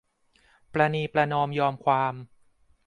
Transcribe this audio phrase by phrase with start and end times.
[0.73, 2.13] ประนีประนอมยอมความ